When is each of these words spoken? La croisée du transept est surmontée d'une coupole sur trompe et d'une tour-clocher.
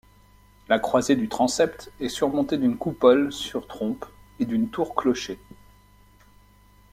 La 0.67 0.79
croisée 0.79 1.15
du 1.15 1.29
transept 1.29 1.91
est 1.99 2.09
surmontée 2.09 2.57
d'une 2.57 2.75
coupole 2.75 3.31
sur 3.31 3.67
trompe 3.67 4.03
et 4.39 4.45
d'une 4.45 4.67
tour-clocher. 4.67 5.37